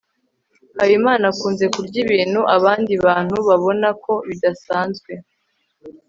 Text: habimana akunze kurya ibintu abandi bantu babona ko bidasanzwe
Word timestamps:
habimana 0.79 1.23
akunze 1.31 1.65
kurya 1.73 1.97
ibintu 2.05 2.41
abandi 2.55 2.91
bantu 3.05 3.35
babona 3.47 3.87
ko 4.03 4.13
bidasanzwe 4.27 5.11